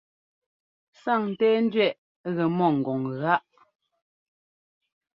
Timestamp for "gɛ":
2.35-2.43